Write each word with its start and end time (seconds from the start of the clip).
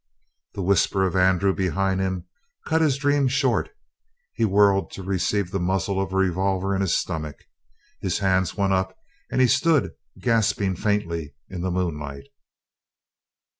The 0.55 0.63
whisper 0.63 1.05
of 1.05 1.15
Andrew 1.15 1.53
behind 1.53 1.99
him 2.01 2.25
cut 2.65 2.81
his 2.81 2.97
dream 2.97 3.27
short. 3.27 3.69
He 4.33 4.43
whirled 4.45 4.89
to 4.93 5.03
receive 5.03 5.51
the 5.51 5.59
muzzle 5.59 6.01
of 6.01 6.11
a 6.11 6.15
revolver 6.15 6.73
in 6.73 6.81
his 6.81 6.97
stomach. 6.97 7.43
His 7.99 8.17
hands 8.17 8.57
went 8.57 8.73
up, 8.73 8.97
and 9.31 9.39
he 9.41 9.45
stood 9.47 9.91
gasping 10.17 10.75
faintly 10.75 11.35
in 11.49 11.61
the 11.61 11.69
moonlight. 11.69 12.29